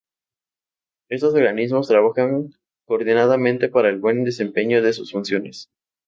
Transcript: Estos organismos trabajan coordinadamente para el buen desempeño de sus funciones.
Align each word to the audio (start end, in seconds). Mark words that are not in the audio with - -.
Estos 1.09 1.35
organismos 1.35 1.87
trabajan 1.87 2.55
coordinadamente 2.87 3.69
para 3.69 3.89
el 3.89 3.99
buen 3.99 4.23
desempeño 4.23 4.81
de 4.81 4.93
sus 4.93 5.11
funciones. 5.11 5.69